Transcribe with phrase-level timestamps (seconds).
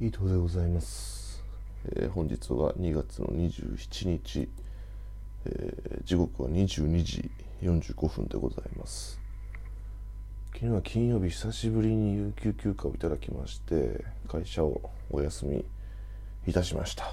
[0.00, 1.44] 伊藤でございます、
[1.84, 4.48] えー本日は2月の27日、
[5.44, 7.30] えー時刻は22時
[7.62, 9.20] 45分でございます。
[10.52, 15.64] 昨日は金曜日久しぶりに有給休暇をいただきまして会社をお休み
[16.48, 17.04] いたしました。
[17.04, 17.08] っ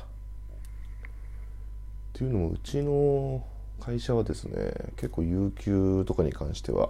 [2.14, 3.46] ていうのもうちの
[3.80, 6.90] 会社はですね結構有給とかに関しては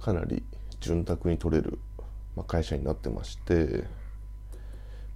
[0.00, 0.42] かなり
[0.80, 1.78] 潤沢に取れる、
[2.34, 3.84] まあ、会社になってまして、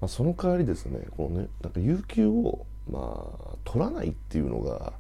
[0.03, 4.95] まあ、その代わりですねこのねなんか有給をまあ取らないっていうのが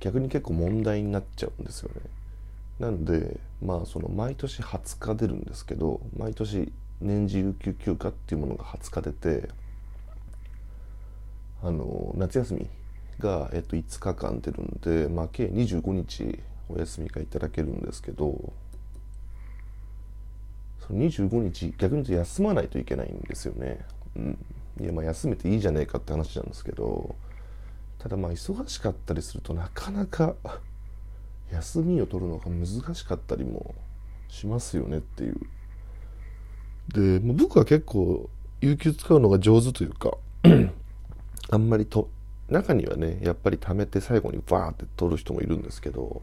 [0.00, 2.00] 逆に結構問題になっちゃうんですよね
[2.80, 6.72] なんでまあその毎年20日出るんですけど毎年
[7.02, 9.48] 年次有給休暇っていうものが20日出て
[11.62, 12.70] あの夏休み
[13.18, 16.38] が、えっと、5日間出るんで、まあ、計25日
[16.70, 18.50] お休みがいただけるんですけど
[20.86, 23.84] その25日逆に言うと休まないといけないんですよね。
[24.80, 27.14] いやまあ休めていいじゃねえかって話なんですけど
[27.98, 30.34] ただまあ忙しかったりするとなかなか
[31.52, 33.74] 休みを取るのが難しかったりも
[34.28, 35.36] しますよねっていう。
[36.88, 40.16] で僕は結構有給使うのが上手というか
[41.50, 42.08] あんまりと
[42.48, 46.22] 中にはねやっぱり貯めて最後にバーって取る人もいるんですけど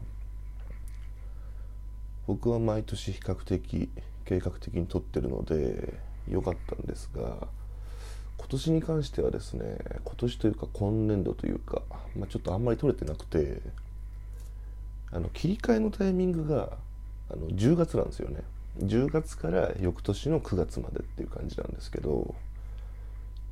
[2.26, 3.88] 僕は毎年比較的
[4.24, 5.94] 計画的に取ってるので
[6.28, 7.46] 良かったんですが
[8.38, 11.82] 今年に関してはですね今年というか今年度というか、
[12.16, 13.60] まあ、ちょっとあんまり取れてなくて
[15.10, 16.76] あの切り替えのタイミングが
[17.30, 18.42] あの10月なんですよね。
[18.78, 22.34] 10月から翌年の9月までっていう感じなんですけど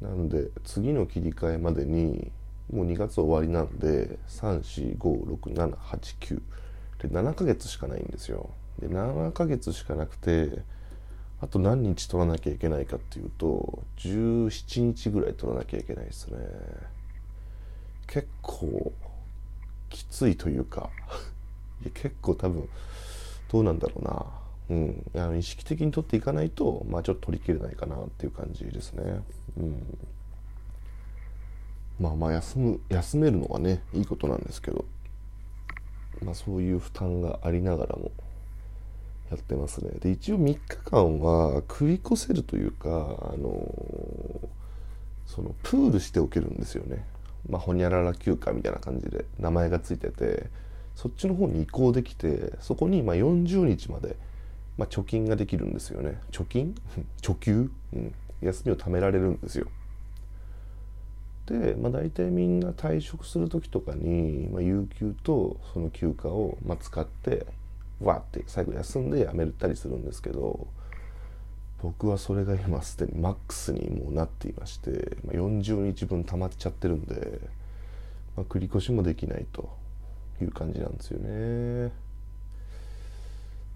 [0.03, 2.31] なんで次の切り替えまでに
[2.73, 6.43] もう2月終わりなんで3456789
[6.99, 8.51] で7ヶ月しかないんですよ。
[8.79, 10.63] で7ヶ月しかなくて
[11.45, 16.39] あと何日取らなきゃいけないかっていうと17日ぐらい取らなきゃいけないですね。
[18.07, 18.95] 結構
[19.91, 20.89] きついというか
[21.83, 22.67] いや結構多分
[23.49, 24.27] どうなんだろうな。
[24.71, 25.05] うん。
[25.17, 29.21] あの意識的に取っていかないとまあちょっと取りきれないかなっていう感じですね。
[29.59, 29.99] うん。
[32.01, 34.87] まあまあ休む休めるのはねいいことなんですけど。
[36.23, 38.13] まあそういう負担がありながらも。
[39.31, 39.91] やってますね。
[40.01, 44.49] で一応3日間は繰り越せるというかあの
[45.27, 47.05] そのプールしておけるんですよね。
[47.49, 50.49] まあほにゃらら休暇みたいな感じで名前がついてて
[50.95, 54.17] そっちの方に移行できてそこにま40日まで、
[54.77, 56.21] まあ、貯金ができるんですよね。
[56.31, 56.75] 貯金？
[57.21, 59.67] 貯給、うん、休みを貯められるんですよ。
[61.47, 67.47] で、まあ、大体みんな退職する時とかに、まあ、有給とその休暇をま使って
[68.01, 70.67] わって最後休んで辞めたりするんですけど
[71.83, 77.41] 僕はそれが今すでにマックスにもうなっていまして、まあ、40日分溜まっちゃってるんで、
[78.37, 79.69] まあ、繰り越しもできないと
[80.41, 81.93] いう感じなんですよね。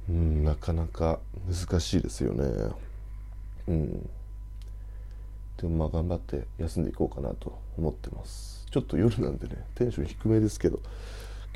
[0.09, 2.73] うんなかなか難しいですよね。
[3.69, 4.11] うん。
[5.59, 8.67] でもまあ頑張って休んでいこうかなと思ってます。
[8.71, 10.81] ちょっと夜なんでねテンション低めですけど。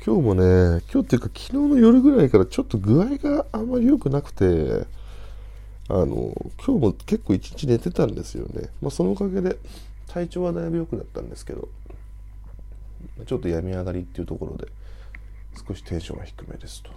[0.05, 4.85] 今日もね今日っていうか昨日の夜ぐらいからちょっと具合があんまり良くなくて
[5.89, 6.33] あの
[6.65, 9.57] 今日も結構一日寝てたんですよね、まあ、そのおかげで
[10.07, 11.67] 体調はだいぶ良くなったんですけど
[13.25, 14.71] ちょっと病み上がりっていうところで
[15.67, 16.91] 少しテンションは低めですと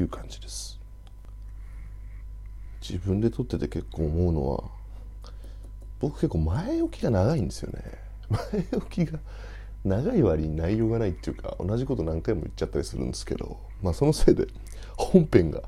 [0.00, 0.78] いう感じです。
[2.80, 4.64] 自分で撮ってて結構思うのは
[6.00, 7.82] 僕結構前置きが長いんですよね。
[8.52, 9.18] 前置きが
[9.84, 14.46] 長い割に内容がないっていうか同じこと何回も言っちゃったりするんですけどまあそのせいで
[14.96, 15.62] 本編が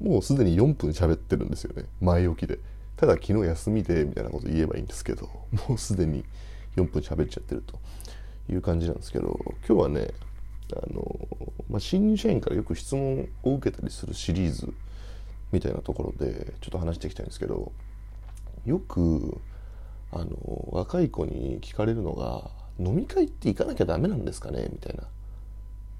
[0.00, 1.84] もうすでに4分喋ってるんですよね。
[2.00, 2.58] 前置きで。
[2.96, 5.28] ただ昨日休みでみたいなこと言えばいいんですけど
[5.68, 6.24] もうすでに
[6.76, 7.78] 4分喋っちゃってると。
[8.50, 10.08] いう感じなんですけど今日はね
[10.72, 11.28] あの、
[11.68, 14.72] まあ、新入社員からよく質問を受けたりするシリーズ
[15.52, 17.72] みたいなところでちょっと話していきたいんですけど
[18.66, 19.40] よく
[20.12, 24.68] あの若い子に聞かれるのが飲み会って行かなきゃダメなんですかね？
[24.72, 25.04] みたいな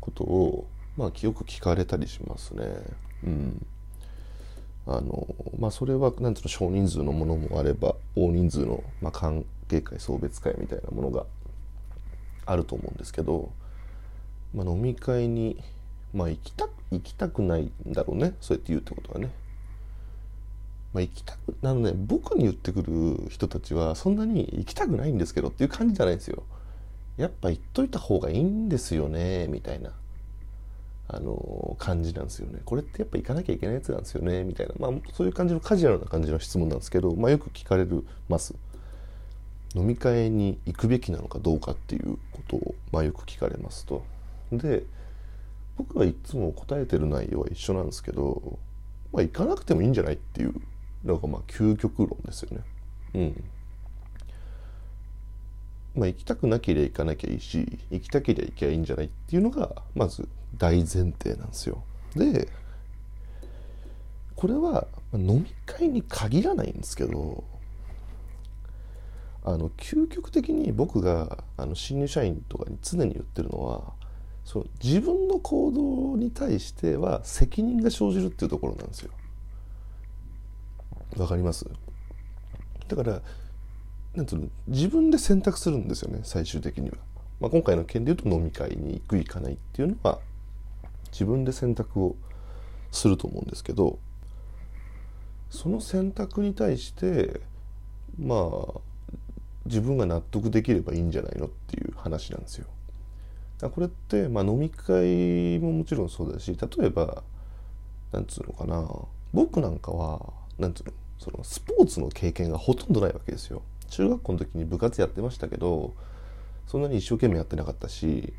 [0.00, 0.66] ことを
[0.96, 2.64] まあよく聞かれたりしますね。
[3.24, 3.66] うん
[4.86, 5.26] あの
[5.58, 11.24] まあ、それはなんていうの少人数のものもあれば大人数の、まあ、関係会送別会みたいなものが
[12.44, 13.50] あると思うんですけど、
[14.54, 15.58] まあ、飲み会に、
[16.12, 19.30] まあ、行きた行きたくないんだろうねそうやって言うってことはね。
[20.92, 26.42] まあ、行きたくなのね僕に言ってくる人たちはそんなに行きたくないんですけどっていう感じじゃないんですよ。
[27.16, 29.92] やっぱ行っといた方がいいんですよねみたいな。
[31.06, 38.54] あの感じなんですよねこれってやっぱ行かなきゃいけないやつなんですよねみたいな、まあ、そういう感じのカジュアルな感じの質問なんですけど、まあ、よく聞かれるます
[39.74, 44.04] 飲み会に行くべきなのかどうかっていうことを、まあ、よく聞かれますと。
[44.52, 44.84] で
[45.76, 48.58] 僕はいつも答えてる内容は一緒なんですけど、
[49.12, 50.54] まあ、行かなくてもいいんじゃないっていう
[51.04, 52.64] のがまあ究極論ですよね。
[53.14, 53.44] うん
[55.94, 61.84] まあ、行きたくなければ行かなきゃいいし行きたければ行けばいいんじゃないっていうのがまず大前提なんですよ。
[62.14, 62.48] で
[64.34, 67.44] これは飲み会に限らないんですけど
[69.44, 73.92] あの究極的に僕があの新入社員とかに常に言ってるのは
[74.44, 79.10] その自分の行動に対しては責任が生じるっていうところなんですよ。
[81.16, 81.66] わかります？
[82.88, 83.22] だから
[84.14, 86.96] なんつうの自分で選択するんですよね最終的には。
[87.40, 90.20] まあ、今回の件で言うと飲み会に行く行かないっていうのは
[91.10, 92.16] 自分で選択を
[92.92, 93.98] すると思うんですけど
[95.50, 97.40] その選択に対して
[98.18, 98.80] まあ
[99.66, 102.66] 自分が納得できればいいんじゃないのっていう話なんですよ。
[103.60, 107.22] これって、まあ、飲み会ももちろんそうだし例えば
[108.12, 108.86] なんつうのかな
[109.32, 110.20] 僕なんかは
[110.58, 113.62] なんつうのそのスポーツの経験がほとんどないわけですよ。
[113.94, 115.94] 中学校の時に部活やってましたけど
[116.66, 118.32] そんなに一生懸命やってなかったし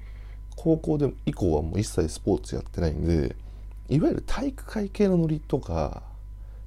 [0.57, 3.36] 高校で以降はもう一切スポーツやってないんで
[3.88, 6.04] いわゆる体育会系のノリとか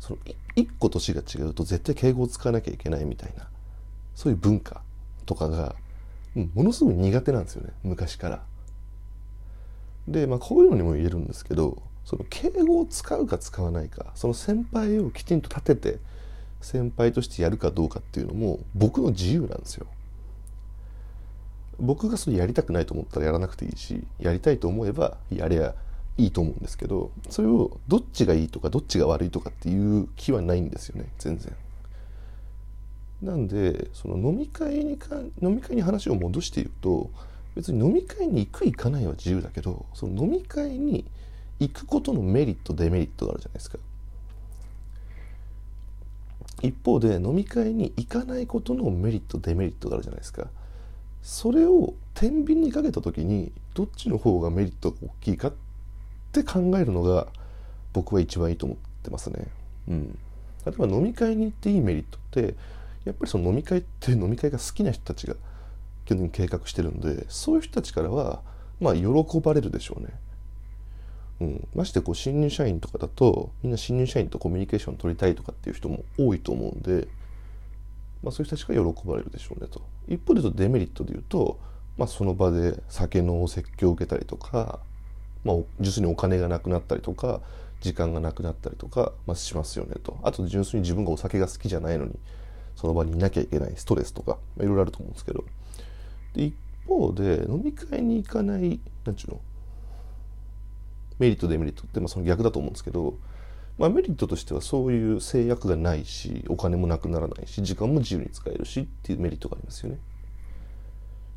[0.00, 0.18] その
[0.56, 3.48] 一個年が違うと絶対敬語を使わなきゃいけないみたいな
[4.14, 4.80] そういう文化
[5.26, 5.74] とかが
[6.54, 8.42] ものすごい苦手なんですよね昔から。
[10.06, 15.98] でまあこういうのにも言えるんですけどその敬語を使うか使わないかその先輩をきちんと立てて
[16.60, 19.86] 先輩としてやるかどうかっていうのも僕の自由なんですよ。
[21.78, 25.74] 僕がそれやりたくないと思ったらやらなくていいしやりたいと思えばやれば
[26.16, 31.54] いいと思うんですけどそれをどっちがいいとかどっちが悪いとかっていう気はないんですよね全然。
[33.22, 37.10] なんでその飲み会にか飲み会に話を戻して言うと
[37.54, 41.04] 別に飲み会に行く行かないは自由だけどその飲み会に
[41.58, 43.78] 行くことのメリットデメリットがあるじゃないですか。
[46.62, 50.46] 一方で飲み会に行かないことのメリットデメリットがあるじゃないですか
[51.22, 55.52] それを天秤にかけた時にどっちの方がメリットが大きいかっ
[56.32, 57.28] て考えるのが
[57.92, 59.46] 僕は一番いいと思ってますね。
[59.88, 60.18] うん、
[60.66, 62.54] 例えば飲み会に行っていいメリットって
[63.04, 65.34] やっぱりその飲み会って飲み会が好きな人たちが
[66.04, 68.42] 基本的に計画してるんでそういう人たちからは
[68.80, 70.08] まあ喜ばれるでしょうね。
[71.40, 77.06] うん、ましてこう新入社員とかだとみんな新入社員とコミュニケーション取りたいとかっていう人も多いと思うんで、
[78.22, 79.80] まあ、そういう人たちが喜ばれるでしょうねと。
[80.08, 81.60] 一方で言うとデメリットで言うと、
[81.96, 84.80] まあ、その場で酒の説教を受けたりとか、
[85.44, 87.40] まあ、純粋にお金がなくなったりとか
[87.80, 90.18] 時間がなくなったりとか、まあ、しますよねと。
[90.24, 92.18] あと純粋に自分がお酒が好きじゃないのに
[92.74, 95.44] その場にいなきゃいけないストレスとか、まあ、いろいろあると思うんですけど。
[96.34, 96.54] で一
[96.86, 99.40] 方で飲み会に行かない何ちゅうの
[101.18, 103.14] メリットデメリットってまあその逆だと思うんですけど、
[103.78, 109.98] まあ、メリットとしてはそういう制約がないしお金もなくならないし時間も自由に使えるしっていうメリットがありますよね。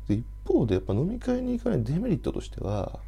[0.08, 2.98] で一方でやっぱ飲み会に行かないデメリットとしては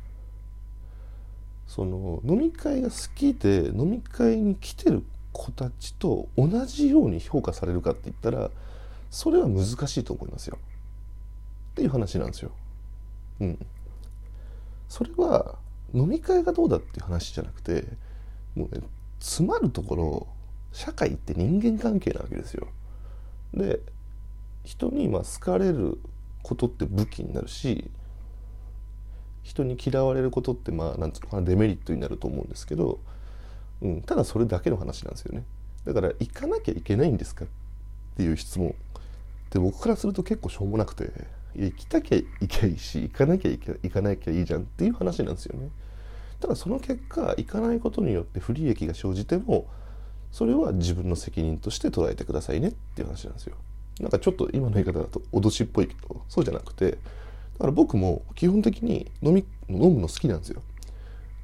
[1.66, 8.50] その飲み会が好きで飲み会に来てる子たちと同じように評価されるかって言ったら
[9.10, 10.58] それは難しいと思いますよ。
[11.72, 12.52] っていう話なんですよ。
[13.40, 13.66] うん。
[14.88, 15.58] それは
[15.94, 17.84] 飲み会がどうだっていう話じゃなくて
[18.54, 18.82] もうね
[19.20, 20.26] 詰まるところ
[20.72, 22.66] 社会って人間関係なわけですよ。
[23.54, 23.80] で
[24.64, 25.98] 人にまあ好かれる
[26.42, 27.90] ことって武器になるし
[29.42, 32.98] 人に嫌われることってまあなんつうのかなデメリットになると思うんですけど、
[33.82, 35.44] うん、ただそれだけの話なんですよね。
[35.84, 37.48] だから行かなきゃいけないんですかっ
[38.16, 38.74] ていう質問
[39.50, 41.12] で僕からすると結構しょうもなくて
[41.54, 45.68] 行きたきゃいけないし行かなきゃいけ行かなきゃいいじゃんっていう話なんですよね。
[46.44, 49.66] ただその結果行かないことによって不利益が生じても
[50.30, 53.56] それは自分の責任として捉えてくださいねっていう話なんですよ。
[53.98, 56.96] なんかちょっと今の言い方だと脅しっぽいけどそうじゃなくてだ
[57.60, 60.60] から僕も基本的に飲み飲むの好きなんですよ。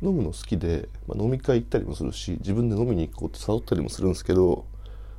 [0.03, 4.67] 飲むの好きで、まあ、飲み会行ったりもするし自分で飲みに行こうって誘ったりもするんですけど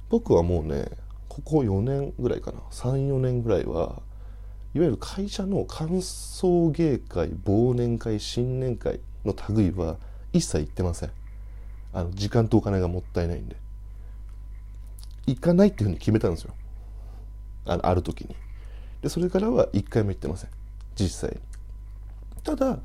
[0.09, 0.89] 僕はもうね
[1.27, 4.03] ここ4年ぐらいかな34年ぐらいは
[4.75, 9.97] いわゆる会社の歓送迎会忘年会新年会の類は
[10.33, 11.11] 一切行ってません。
[11.93, 13.55] あの時間とお金がもったいないんで。
[15.27, 16.53] 行かないっていうふうに決めたんですよ。
[17.65, 18.35] あのある時に。
[19.01, 20.49] でそれからは一回も行ってません。
[20.95, 21.41] 実際に。
[22.43, 22.79] ただ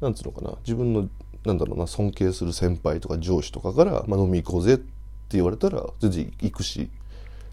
[0.00, 0.54] なんつうのかな。
[0.64, 1.08] 自分の
[1.44, 4.84] なんだろうな尊敬する先輩とか上司とかから、まあ、飲み行こうぜって
[5.30, 6.90] 言われたら全然行くし。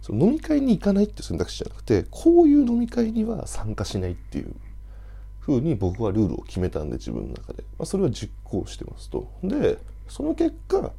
[0.02, 4.56] その飲み会に行かないっていう選択肢じゃなくてこういう飲み会には参加しないっていう
[5.50, 9.32] ふうに僕はルールを決めたんで自分の中で、まあ、それは実行してますと。
[9.44, 9.78] で
[10.08, 10.92] その結果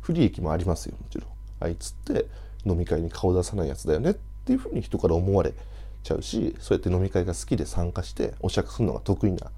[0.00, 0.96] 不利益もありますよ。
[1.00, 1.30] もちろん。
[1.60, 2.26] あいつって
[2.64, 5.54] 飲み会に顔出さないやつだよねっていうふうに人から思われ
[6.02, 9.50] ちゃうしそうやって飲み会が好きで参加してお酌するのが得意な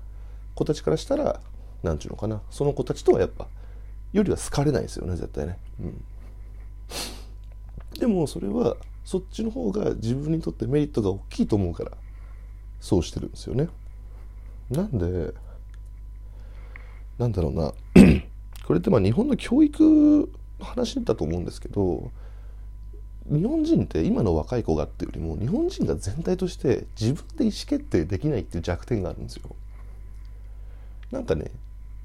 [0.54, 1.40] 子たちからしたら
[1.82, 2.42] 何ちゅうのかな。
[2.50, 3.46] その子たちとはやっぱ
[4.12, 5.58] よりは好かれないですよね絶対ね。
[5.80, 6.04] うん。
[7.98, 11.92] でもそれはそっちの方が自分にとってメリットが大きいと思うから
[12.80, 13.68] そうしてるんですよね。
[14.70, 15.34] なんで
[17.18, 17.72] なんだろうな
[18.66, 20.28] これってまあ日本の教育
[20.58, 22.10] の話だと思うんですけど
[23.30, 29.54] 日本人って今の若い子がっていうよりも日本人が全体として自分で意思決定できないっていう弱点があるんですよ。
[31.10, 31.50] なんかね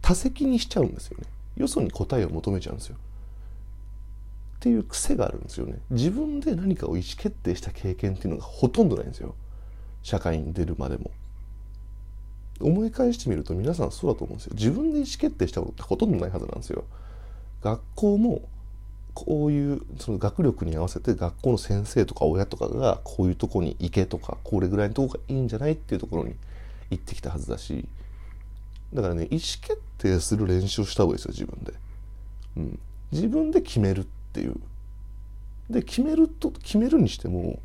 [0.01, 1.25] 多責にしちゃうんですよね。
[1.57, 2.95] よそに答えを求めちゃうんですよ。
[2.95, 9.33] っていう癖があるんですよね自分で何かを意思決定した経験っていうのがほとんどないんですよ
[10.03, 11.11] 社会に出るまでも
[12.59, 14.53] 思い返してみると皆さんそうだと思うんですよ。
[14.55, 16.83] 自分で意思決定したことってほとんどないはずなんですよ。
[17.61, 18.41] 学校も
[19.13, 26.35] こういうその学力に合わせて学校の先生とか親とかがこういうとこに行けとかこれぐらいのとこがいいんじゃないっていうところに
[26.89, 27.87] 行ってきたはずだし。
[28.93, 31.73] だからね意思決定する練習をした方がいいですよ自分で、
[32.57, 32.79] うん、
[33.11, 34.55] 自分で決めるっていう。
[35.69, 37.59] で決めると決めるにしても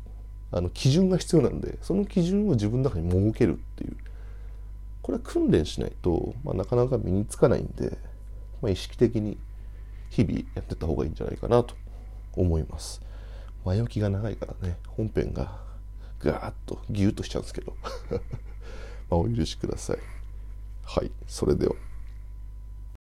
[0.51, 3.97] あの基準が必要なんでその基準を自分の中に設けるっていう。
[5.05, 7.95] これは訓練しないと、まあ、なかなか身につかないんで、
[8.59, 9.37] まあ、意識的に
[10.09, 11.75] 日々やってった方がいいんじゃないかなと
[12.33, 13.03] 思います。
[13.65, 15.59] 前置きが長いからね本編が
[16.19, 17.75] ガーッとギュッとしちゃうんですけど。
[19.11, 19.99] まお許しください。
[20.81, 21.75] はいそれでは。